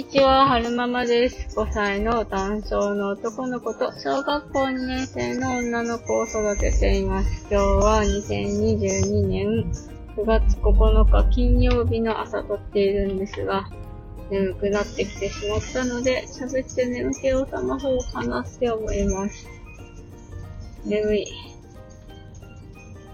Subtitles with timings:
[0.00, 1.54] にちは、はるままです。
[1.58, 7.46] 5歳の男性の男の子と小学校2年生の女の子を育てています。
[7.50, 9.70] 今日は2022年
[10.16, 13.68] 9月9日金曜日の朝撮っているんですが、
[14.30, 19.46] 眠くなってきてしまったので、喋って眠気を覚まそうかなって思います。
[20.86, 21.26] 眠い。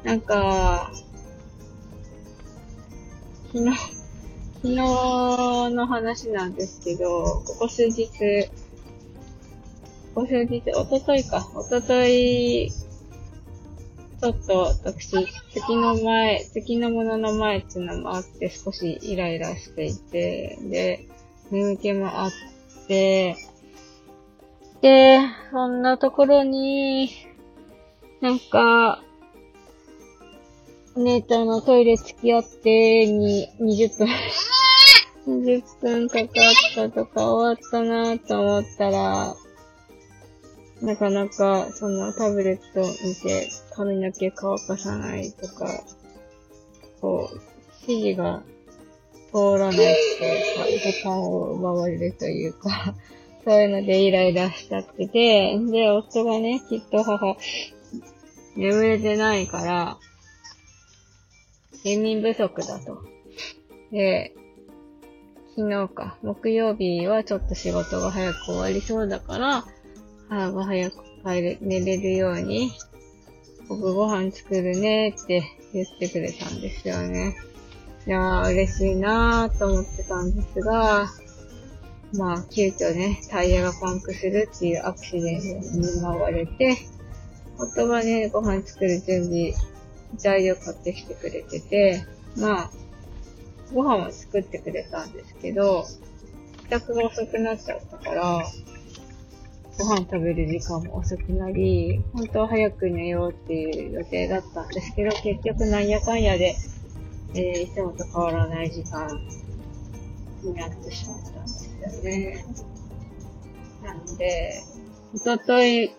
[0.04, 0.92] なんか、
[3.52, 3.95] 昨日、
[4.66, 4.80] 昨日
[5.76, 8.08] の話なんですけど、ここ数日、
[10.12, 12.72] ここ数日、おとといか、おととい、
[14.20, 15.24] ちょっと私、
[15.54, 21.06] 月の前、月のものの前っていうのもあって少しイライラしていて、で、
[21.52, 22.30] 眠気もあっ
[22.88, 23.36] て、
[24.80, 25.20] で、
[25.52, 27.12] そんなところに、
[28.20, 29.00] なんか、
[30.96, 34.08] お姉ちゃんのトイレ付き合ってに20分、
[35.26, 36.28] 20分かかっ
[36.74, 39.36] たとか終わったなと思ったら、
[40.82, 45.66] なかなかそのタブレットを見て髪の毛乾かさないとか、
[47.00, 47.40] こう、
[47.88, 48.42] 指示が
[49.32, 52.94] 通らないというか、時間を奪われるというか、
[53.44, 57.36] そういうのでイライラしちゃってて、で、夫がね、きっと母、
[58.54, 59.98] 眠れてないから、
[61.84, 63.02] 睡眠不足だと。
[63.90, 64.34] で、
[65.56, 69.64] 昨日か、木曜日はちょっと仕事が早く終わりそうだから、
[70.28, 72.72] 母が早く帰れ、寝れるように、
[73.66, 77.36] 僕ご飯作るねって言ってくれたんですよね。
[78.06, 81.08] いやー、嬉しいなーと思ってたんですが、
[82.12, 86.76] まあ、急遽ね、タイヤがパンクするっていうアクシデントに見舞われて、
[87.58, 89.54] 夫がね、ご飯作る準備、
[90.18, 92.04] 材料買ってきてくれてて、
[92.36, 92.70] まあ、
[93.72, 95.84] ご飯は作ってくれたんですけど、
[96.64, 98.44] 帰宅が遅くなっちゃったから、
[99.78, 106.56] ご飯食べる時間も遅くなり、本当は早く寝ようっていう予定だったんですけど、結局なんやかんやで、
[107.34, 109.08] えー、いつもと変わらない時間
[110.42, 112.44] になってしまったんですよね。
[113.82, 114.62] なんで、
[115.14, 115.90] おととい、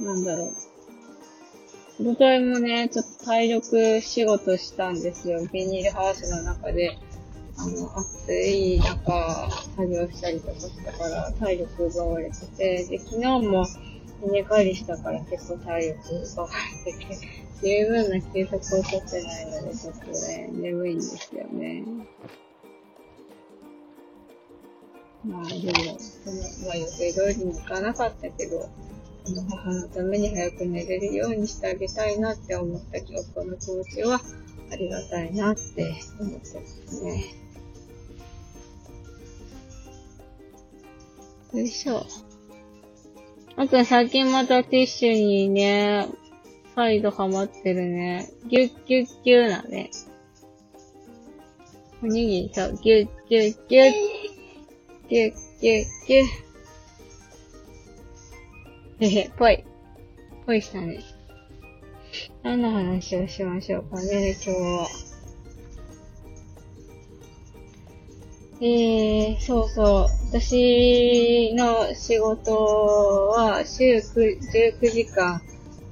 [0.00, 0.73] なんだろう。
[2.00, 5.46] おとといもね、ちょっと体力仕事したんですよ。
[5.52, 6.98] ビニールハウスの中で、
[7.56, 13.64] あの、暑い中、作業したりとかしたから、体力奪われてて、で、昨日も
[14.26, 16.48] 稲刈りしたから結構体力奪わ
[16.84, 17.18] れてて、
[17.62, 21.84] 十分な休息を取ってないので、ちょっとね、眠いんですよね。
[25.24, 28.68] まあ、でも、その、まあ予定通りにいかなかったけど、
[29.32, 34.20] の母のために早く寝れるようにしてあげたいなって思った今日この気持ちは
[34.70, 37.24] ありがたいなって思ってますね。
[41.54, 42.04] よいしょ。
[43.56, 46.08] あと最近またティッシュにね、
[46.74, 48.28] 再度ハマってるね。
[48.48, 49.90] ギュッギュッギューなね。
[52.02, 53.92] おにぎりそう、ギュッギュッギュッ。
[55.08, 56.53] ギュッギュッギュ
[59.06, 59.10] ッ。
[59.10, 59.64] へへ、ぽい。
[60.46, 61.00] ぽいしたね。
[62.42, 64.88] 何の話をしましょうかね、今日は。
[68.60, 70.06] えー、そうそう。
[70.28, 74.38] 私の仕事は週 9,
[74.80, 75.42] 19時間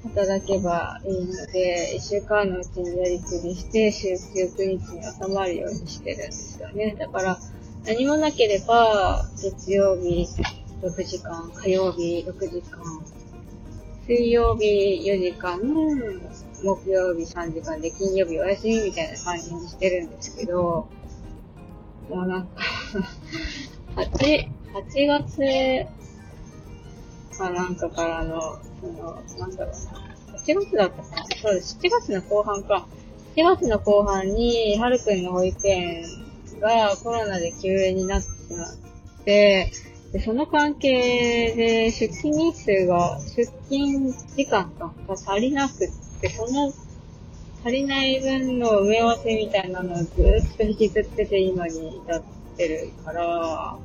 [0.05, 6.97] 働けばいいので、1週間のうちにやりくりして、週19日に収まるようにしてるんですよね。
[6.99, 7.39] だから、
[7.85, 10.27] 何もなければ、月曜日
[10.83, 12.83] 6時間、火曜日6時間、
[14.05, 15.61] 水曜日4時間、
[16.65, 20.89] 木曜日3時間で金曜日お休みみたいな感じにしてるんですけど、
[22.11, 22.51] もうなんか
[23.95, 25.87] 8、8月
[27.39, 32.89] かなんかからの、その、なんだろうな、8月だったかなそうです、7月の後半か。
[33.37, 36.03] 7月の後半に、はるくんの保育園
[36.61, 38.77] がコロナで休園になってしまっ
[39.25, 39.71] て、
[40.13, 46.73] で、その関係で出勤日数が、出勤時間が足りなくって、その
[47.65, 52.23] 足りない分の埋め合わせみたいなのをずっと引きずってて今に至っ
[52.57, 53.79] てるから、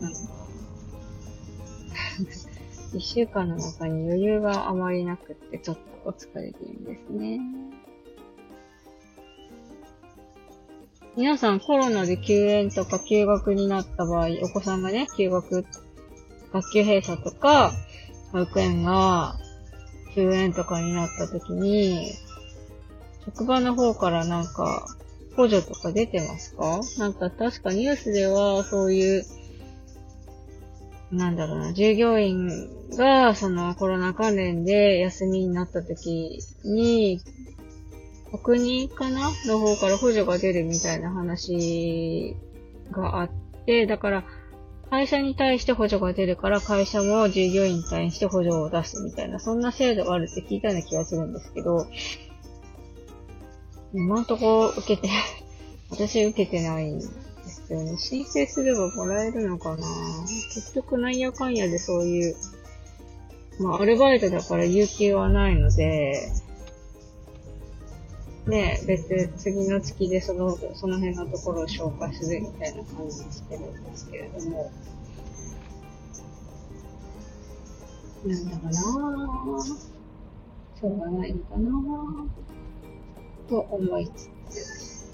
[0.00, 0.18] なんか、
[2.92, 7.65] 一週間の中に余裕があまりなくってちょっとお疲れ気味ですね。
[11.16, 15.64] 皆さんコロナで休園とか休学になった場合、お子さんがね、休学、
[16.52, 17.72] 学級閉鎖とか、
[18.32, 19.34] 保育園が
[20.14, 22.12] 休園とかになった時に、
[23.24, 24.86] 職場の方からなんか、
[25.36, 26.80] 補助とか出てますか？
[26.98, 29.24] なんか確かニュースではそういう、
[31.12, 32.50] なんだろうな、従業員
[32.94, 37.22] がそのコロナ関連で休みになった時に、
[38.32, 42.36] 国かなの方から補助が出るみたいな話
[42.90, 43.30] があっ
[43.66, 44.24] て、だから、
[44.90, 51.86] 会社に対して補助が出るから、会社も従業員に対して補助を出すみたいな、そんな制度があるって聞いたような気がするんですけど、
[53.92, 55.08] 今んとこ受けて、
[55.90, 57.96] 私受けてないんですよね。
[57.96, 59.86] 申請すればもらえるのかな
[60.54, 62.36] 結局なんやかんやでそういう、
[63.60, 66.28] まあアルバイトだから有給はないので、
[68.46, 74.70] ね、別、次の月でその、その辺のところを消化するみたいな感じにしてるんですけれども。
[78.24, 79.96] なんだかなぁ。
[80.78, 83.48] しょうがないのかなぁ。
[83.48, 85.06] と思いつつ。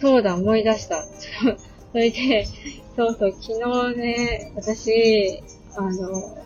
[0.00, 1.04] そうだ、思い出した。
[1.92, 2.46] それで、
[2.96, 5.42] そうそう、昨日ね、私、
[5.76, 6.38] あの、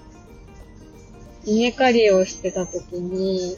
[1.47, 3.57] 稲刈りをしてた時に、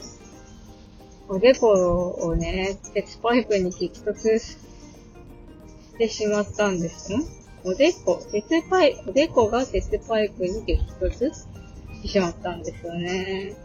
[1.29, 4.57] おでこをね、鉄パイプに激突し
[5.97, 7.19] てしまったんですよ。
[7.65, 11.47] おでこ、鉄パイ、おでこが鉄パイプに激突し
[12.01, 13.55] てしまったんですよね。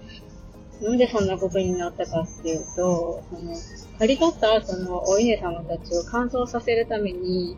[0.80, 3.54] なんでそんなことになったかっていうと、その、
[4.00, 7.56] 刈り取った後のお稲様たちを乾燥させるために、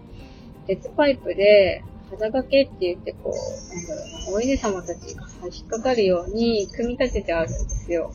[0.66, 8.12] 鉄パイプで肌掛けって言ってこう、なんだろうな、お稲様たちが引っかかるように組み立ててあるんですよ。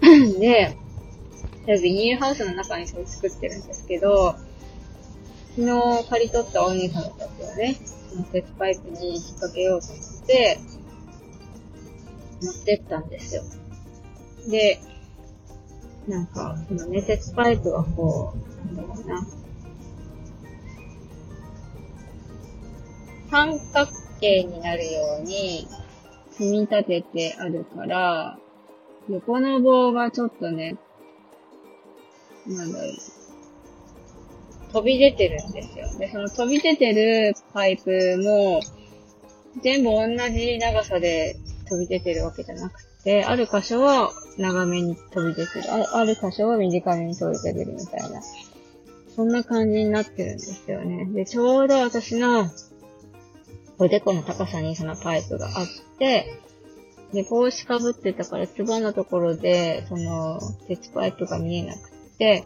[0.38, 0.76] で、
[1.82, 4.36] ビニールハウスの中にそれ作ってるんですけど、
[5.56, 7.76] 昨日借り取ったお兄さんのたちをね、
[8.10, 10.58] その鉄パイプに引っ掛けようと思って、
[12.42, 13.42] 持ってったんですよ。
[14.48, 14.80] で、
[16.06, 19.26] なんか、そのね、鉄パイプがこう、なんだろうな、
[23.30, 23.90] 三角
[24.20, 25.66] 形になるように
[26.36, 28.38] 組み立ててあるから、
[29.08, 30.76] 横の棒がちょっとね、
[32.46, 32.92] なんだろう。
[34.72, 35.86] 飛び出てるんですよ。
[35.98, 38.60] で、その飛び出てるパイプも、
[39.62, 41.36] 全部同じ長さで
[41.68, 45.72] 飛び出てるわけじゃなくて、ある箇所は長めに飛び出てる。
[45.72, 48.20] あある箇所は短めに飛び出てるみたいな。
[49.14, 51.06] そんな感じになってるんですよね。
[51.06, 52.50] で、ちょうど私の
[53.78, 55.66] おでこの高さにそのパイプがあっ
[55.98, 56.38] て、
[57.12, 62.44] で、帽子かぶってたから、つばのところで、その、鉄パイプが見えなくて、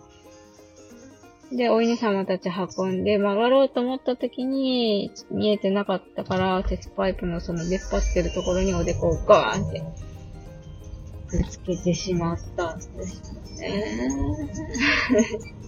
[1.52, 9.82] で、お犬様たち運んで曲がろうと思った時に、見えてなかったから、鉄パイプのその出っ張ってるところにおでこをガーンって、
[11.30, 12.90] ぶつけてしまったんです
[13.58, 14.10] ね。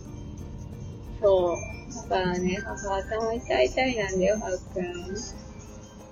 [1.21, 1.57] そう。
[2.09, 5.42] だからね、母頭痛い痛いなんだよ、はるくん。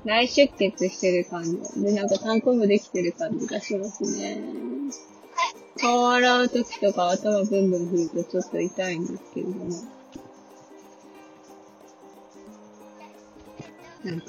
[0.04, 1.82] 内出血してる感じ。
[1.82, 4.42] で、なんかタンコもできてる感じがしますね。
[5.78, 9.68] 顔洗うときとか頭ブンブン振るとちょっと痛いんですけれども。
[14.04, 14.26] なんか、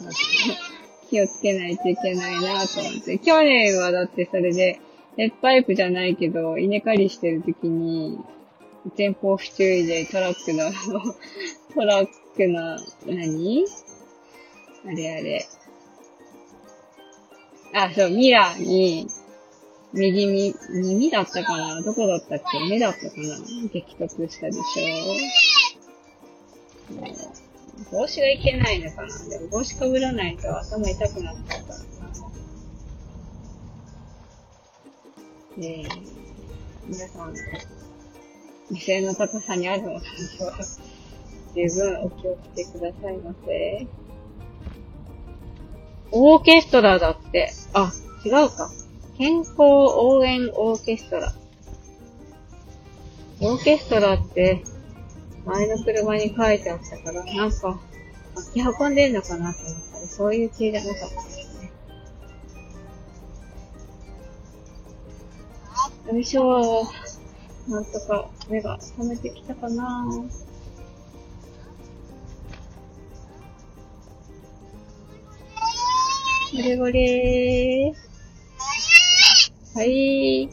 [1.10, 3.20] 気をつけないといけないなと思って。
[3.20, 4.80] 去年はだってそれで、
[5.16, 8.18] 鉄パイプじゃないけど、稲刈りしてるときに、
[8.98, 10.72] 前方不注意でトラックの、
[11.74, 13.66] トラックの何、
[14.86, 15.46] あれあれ、
[17.74, 19.08] あ、そう、ミラーに、
[19.94, 23.40] 右み、耳だったかなどこだったっけ目だったかな
[23.74, 24.62] 激突したでしょ
[27.92, 31.86] 帽子がいけないのかなでも帽子かぶらないと頭痛くなっちゃうからな。
[35.58, 35.88] ねえ、
[36.88, 37.34] 皆さん、
[38.72, 40.06] 目線の高さにあるので
[41.54, 43.88] 十分お気をつけくださいませ。
[46.12, 47.53] オーケストラだって。
[47.74, 47.91] あ、
[48.25, 48.70] 違うか。
[49.18, 51.34] 健康応援オーケストラ。
[53.39, 54.63] オーケストラって、
[55.46, 57.80] 前の車に書いてあったから、なんか、
[58.36, 61.72] 巻き運んでんのかなと思ったら、そういう系じゃなかったですね。
[66.12, 70.06] よいしょーなんとか目が覚めてきたかな
[76.53, 77.93] ゴレゴレー。
[79.74, 80.50] はい。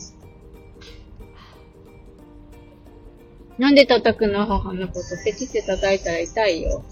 [3.58, 4.46] なんで叩くの？
[4.46, 5.00] 母のこと。
[5.24, 6.84] ペチって叩いたら痛いよ。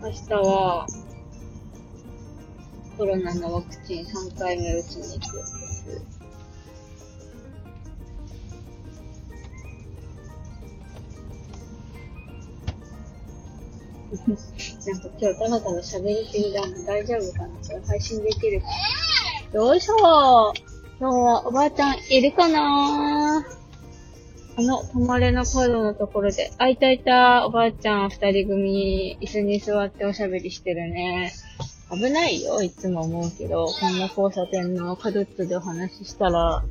[0.00, 0.86] 明日は、
[2.96, 6.06] コロナのワクチン3回目打ちに行くんです。
[14.86, 16.84] なんか今日ただただ喋りすぎだな。
[16.84, 17.48] 大丈夫かな？
[17.48, 18.66] これ配信できるか
[19.54, 19.60] な？
[19.60, 20.52] よいしょ
[20.98, 23.46] 今日はおばあちゃんいるかな？
[24.56, 31.32] あの、泊まれの角のところで、あ、いたいた、おばあちゃん二人組、椅子に座っておしゃべりしてるね。
[31.90, 36.64] 危ないよ、いつも思うけど、こんな交差点の角っつでお話ししたら、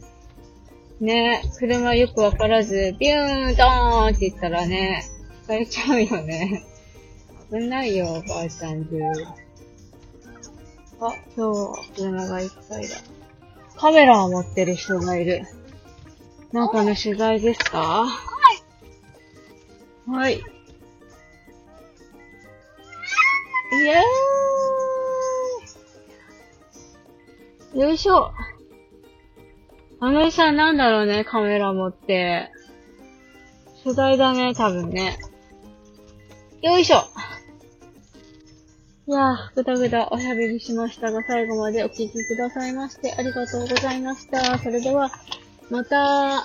[0.99, 5.05] ね、車よくわからず、ビューン、ドーンって言ったらね、
[5.47, 6.65] 疲れちゃうよね。
[7.51, 8.97] 危ないよ、おばあちゃん中。
[11.01, 12.95] あ、今日は車がいっぱいだ。
[13.75, 15.43] カメラを持ってる人がいる。
[16.51, 18.05] なんかの取材ですか？
[20.07, 20.35] はい。
[20.35, 20.39] イ
[23.87, 28.31] エーイよいしょ。
[30.01, 32.51] あのさんなんだろうね、カメラ持って。
[33.83, 35.17] 取材だね、多分ね。
[36.61, 37.03] よいしょ。
[39.09, 44.59] いやー、ぐだぐだおしゃべりしましたが、最後までお聴きくださいまして、ありがとうございました。
[44.59, 45.09] それでは、
[45.71, 46.43] また、